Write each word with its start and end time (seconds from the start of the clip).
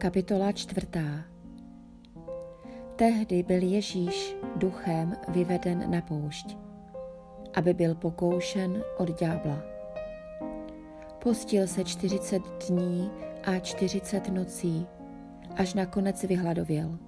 Kapitola 0.00 0.52
čtvrtá 0.52 1.24
Tehdy 2.96 3.42
byl 3.42 3.62
Ježíš 3.62 4.36
duchem 4.56 5.16
vyveden 5.28 5.90
na 5.90 6.00
poušť, 6.00 6.56
aby 7.54 7.74
byl 7.74 7.94
pokoušen 7.94 8.82
od 8.98 9.20
ďábla. 9.20 9.62
Postil 11.22 11.66
se 11.66 11.84
čtyřicet 11.84 12.42
dní 12.68 13.10
a 13.44 13.58
čtyřicet 13.58 14.28
nocí, 14.28 14.86
až 15.56 15.74
nakonec 15.74 16.22
vyhladověl. 16.22 16.98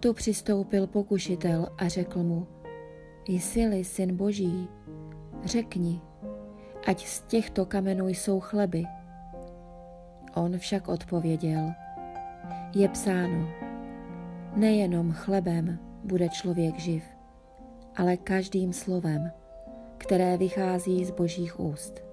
Tu 0.00 0.14
přistoupil 0.14 0.86
pokušitel 0.86 1.68
a 1.78 1.88
řekl 1.88 2.22
mu, 2.22 2.46
jsi-li 3.28 3.84
syn 3.84 4.16
boží, 4.16 4.68
řekni, 5.44 6.00
ať 6.86 7.06
z 7.06 7.20
těchto 7.20 7.66
kamenů 7.66 8.08
jsou 8.08 8.40
chleby. 8.40 8.84
On 10.38 10.58
však 10.58 10.88
odpověděl, 10.88 11.72
je 12.74 12.88
psáno, 12.88 13.48
nejenom 14.56 15.12
chlebem 15.12 15.78
bude 16.04 16.28
člověk 16.28 16.78
živ, 16.78 17.04
ale 17.96 18.16
každým 18.16 18.72
slovem, 18.72 19.30
které 19.96 20.36
vychází 20.36 21.04
z 21.04 21.10
božích 21.10 21.60
úst. 21.60 22.04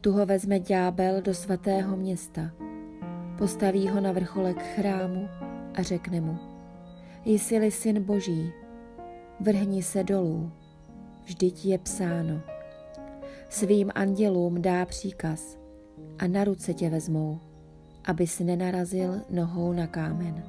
Tu 0.00 0.12
ho 0.12 0.26
vezme 0.26 0.60
ďábel 0.60 1.22
do 1.22 1.34
svatého 1.34 1.96
města, 1.96 2.50
postaví 3.38 3.88
ho 3.88 4.00
na 4.00 4.12
vrcholek 4.12 4.62
chrámu 4.62 5.28
a 5.74 5.82
řekne 5.82 6.20
mu, 6.20 6.38
jsi-li 7.24 7.70
syn 7.70 8.02
boží, 8.02 8.52
vrhni 9.40 9.82
se 9.82 10.04
dolů, 10.04 10.52
vždyť 11.24 11.64
je 11.64 11.78
psáno. 11.78 12.40
Svým 13.48 13.90
andělům 13.94 14.62
dá 14.62 14.86
příkaz 14.86 15.63
a 16.18 16.26
na 16.26 16.44
ruce 16.44 16.74
tě 16.74 16.90
vezmou, 16.90 17.40
abys 18.04 18.38
nenarazil 18.38 19.20
nohou 19.30 19.72
na 19.72 19.86
kámen. 19.86 20.44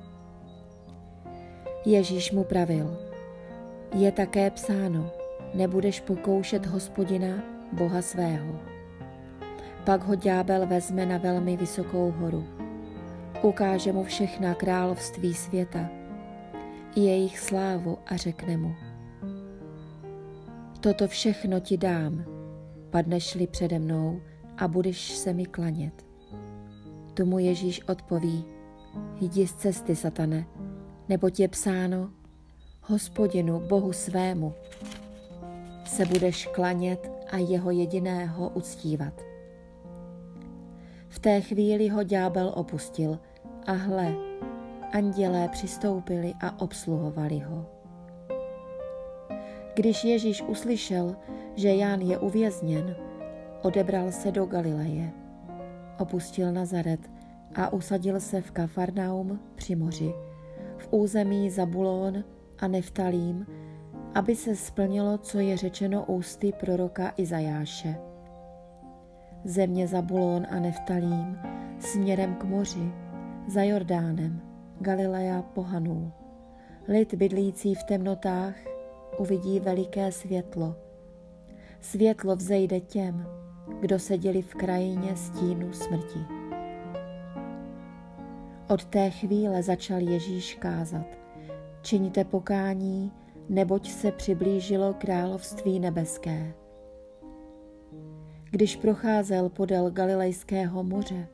Ježíš 1.86 2.32
mu 2.32 2.44
pravil, 2.44 2.98
je 3.96 4.12
také 4.12 4.50
psáno, 4.50 5.12
nebudeš 5.54 6.00
pokoušet 6.00 6.66
hospodina, 6.66 7.28
Boha 7.72 8.02
svého. 8.02 8.60
Pak 9.86 10.04
ho 10.04 10.16
ďábel 10.16 10.66
vezme 10.68 11.06
na 11.06 11.18
velmi 11.18 11.58
vysokou 11.58 12.12
horu. 12.12 12.46
Ukáže 13.42 13.94
mu 13.94 14.04
všechna 14.04 14.54
království 14.54 15.34
světa 15.34 15.90
jejich 16.96 17.40
slávu 17.40 17.98
a 18.06 18.16
řekne 18.16 18.58
mu. 18.58 18.76
Toto 20.80 21.08
všechno 21.08 21.60
ti 21.60 21.78
dám, 21.78 22.26
padneš-li 22.90 23.48
přede 23.48 23.80
mnou 23.80 24.22
a 24.58 24.68
budeš 24.68 25.12
se 25.12 25.34
mi 25.34 25.46
klanět. 25.46 26.06
Tomu 27.14 27.40
Ježíš 27.40 27.82
odpoví, 27.88 28.46
jdi 29.22 29.48
z 29.48 29.54
cesty, 29.54 29.96
satane, 29.96 30.46
nebo 31.10 31.30
je 31.38 31.48
psáno, 31.48 32.10
hospodinu, 32.82 33.60
Bohu 33.60 33.94
svému, 33.94 34.54
se 35.86 36.06
budeš 36.06 36.46
klanět 36.46 37.12
a 37.32 37.38
jeho 37.38 37.72
jediného 37.72 38.50
uctívat. 38.50 39.22
V 41.10 41.20
té 41.20 41.42
chvíli 41.42 41.90
ho 41.90 42.04
ďábel 42.04 42.52
opustil 42.56 43.20
a 43.68 43.72
hle, 43.72 44.16
andělé 44.92 45.48
přistoupili 45.48 46.34
a 46.42 46.62
obsluhovali 46.62 47.40
ho. 47.40 47.66
Když 49.76 50.04
Ježíš 50.04 50.42
uslyšel, 50.42 51.16
že 51.56 51.76
Ján 51.76 52.02
je 52.02 52.18
uvězněn, 52.18 52.96
odebral 53.66 54.12
se 54.12 54.32
do 54.32 54.46
Galileje. 54.46 55.12
Opustil 56.00 56.52
Nazaret 56.52 57.00
a 57.56 57.74
usadil 57.74 58.20
se 58.20 58.42
v 58.42 58.52
Kafarnaum 58.52 59.40
při 59.56 59.76
moři, 59.76 60.14
v 60.78 60.88
území 60.92 61.50
Zabulón 61.50 62.24
a 62.60 62.68
Neftalím, 62.68 63.46
aby 64.16 64.36
se 64.36 64.56
splnilo, 64.56 65.18
co 65.18 65.40
je 65.40 65.58
řečeno 65.58 66.06
ústy 66.06 66.54
proroka 66.60 67.14
Izajáše. 67.18 67.96
Země 69.46 69.88
Zabulón 69.88 70.48
a 70.50 70.60
Neftalím 70.60 71.40
směrem 71.80 72.36
k 72.36 72.44
moři, 72.44 72.92
za 73.48 73.64
Jordánem, 73.64 74.42
Galilea 74.80 75.42
pohanů. 75.42 76.12
Lid 76.88 77.14
bydlící 77.14 77.76
v 77.76 77.84
temnotách 77.84 78.56
uvidí 79.18 79.60
veliké 79.60 80.12
světlo. 80.12 80.76
Světlo 81.82 82.36
vzejde 82.36 82.80
těm, 82.80 83.28
kdo 83.80 84.00
seděli 84.00 84.42
v 84.42 84.56
krajině 84.56 85.16
stínu 85.16 85.74
smrti. 85.74 86.20
Od 88.70 88.86
té 88.86 89.10
chvíle 89.10 89.64
začal 89.64 90.00
Ježíš 90.00 90.56
kázat. 90.56 91.06
Čiňte 91.82 92.24
pokání, 92.24 93.12
neboť 93.50 93.92
se 93.92 94.12
přiblížilo 94.12 94.94
království 94.94 95.80
nebeské. 95.80 96.54
Když 98.52 98.76
procházel 98.76 99.50
podél 99.50 99.92
Galilejského 99.92 100.84
moře, 100.84 101.28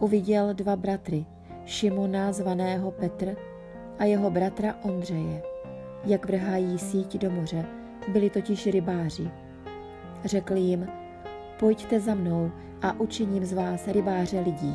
uviděl 0.00 0.54
dva 0.54 0.76
bratry, 0.76 1.26
Šimona 1.64 2.32
zvaného 2.32 2.90
Petr 2.90 3.36
a 3.98 4.04
jeho 4.04 4.30
bratra 4.30 4.74
Ondřeje, 4.82 5.42
jak 6.04 6.26
vrhají 6.26 6.78
síť 6.78 7.18
do 7.18 7.30
moře, 7.30 7.66
byli 8.12 8.30
totiž 8.30 8.66
rybáři. 8.66 9.30
Řekl 10.24 10.56
jim, 10.56 10.86
pojďte 11.58 12.00
za 12.00 12.14
mnou 12.14 12.50
a 12.82 13.00
učiním 13.00 13.44
z 13.44 13.52
vás 13.52 13.88
rybáře 13.88 14.40
lidí. 14.40 14.74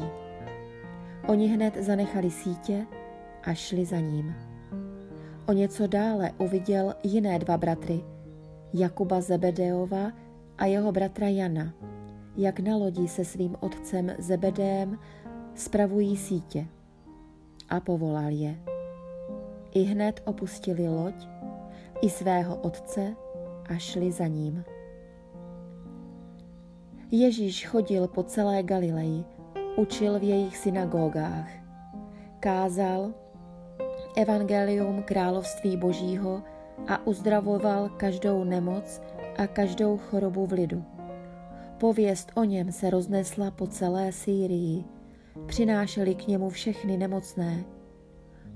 Oni 1.27 1.47
hned 1.47 1.77
zanechali 1.77 2.31
sítě 2.31 2.85
a 3.43 3.53
šli 3.53 3.85
za 3.85 3.99
ním. 3.99 4.35
O 5.47 5.53
něco 5.53 5.87
dále 5.87 6.31
uviděl 6.37 6.95
jiné 7.03 7.39
dva 7.39 7.57
bratry, 7.57 8.01
Jakuba 8.73 9.21
Zebedeova 9.21 10.11
a 10.57 10.65
jeho 10.65 10.91
bratra 10.91 11.27
Jana, 11.27 11.73
jak 12.37 12.59
na 12.59 12.75
lodi 12.75 13.07
se 13.07 13.25
svým 13.25 13.55
otcem 13.59 14.15
Zebedém 14.19 14.99
spravují 15.55 16.17
sítě. 16.17 16.65
A 17.69 17.79
povolal 17.79 18.29
je. 18.29 18.55
I 19.73 19.81
hned 19.81 20.21
opustili 20.25 20.89
loď 20.89 21.27
i 22.01 22.09
svého 22.09 22.55
otce 22.55 23.15
a 23.69 23.75
šli 23.75 24.11
za 24.11 24.27
ním. 24.27 24.63
Ježíš 27.13 27.67
chodil 27.67 28.07
po 28.07 28.23
celé 28.23 28.63
Galileji, 28.63 29.23
učil 29.75 30.19
v 30.19 30.23
jejich 30.23 30.57
synagogách, 30.57 31.49
kázal 32.39 33.13
evangelium 34.17 35.03
království 35.03 35.77
božího 35.77 36.43
a 36.87 37.07
uzdravoval 37.07 37.89
každou 37.89 38.43
nemoc 38.43 39.01
a 39.37 39.47
každou 39.47 39.97
chorobu 39.97 40.45
v 40.45 40.51
lidu. 40.51 40.83
Pověst 41.77 42.31
o 42.35 42.43
něm 42.43 42.71
se 42.71 42.89
roznesla 42.89 43.51
po 43.51 43.67
celé 43.67 44.11
Sýrii, 44.11 44.83
přinášeli 45.45 46.15
k 46.15 46.27
němu 46.27 46.49
všechny 46.49 46.97
nemocné, 46.97 47.63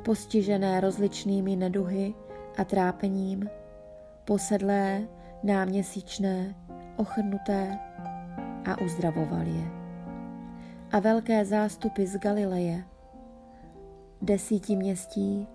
postižené 0.05 0.79
rozličnými 0.79 1.55
neduhy 1.55 2.13
a 2.57 2.63
trápením, 2.63 3.49
posedlé, 4.25 5.07
náměsíčné, 5.43 6.55
ochrnuté 6.97 7.79
a 8.65 8.81
uzdravoval 8.81 9.47
je. 9.47 9.71
A 10.91 10.99
velké 10.99 11.45
zástupy 11.45 12.05
z 12.05 12.17
Galileje, 12.17 12.83
desíti 14.21 14.75
městí, 14.75 15.47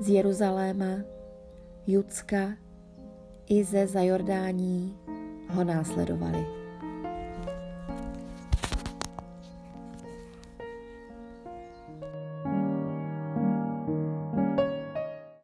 z 0.00 0.08
Jeruzaléma, 0.08 0.94
Judska 1.86 2.48
i 3.46 3.64
ze 3.64 3.86
Zajordání 3.86 4.96
ho 5.48 5.64
následovali. 5.64 6.63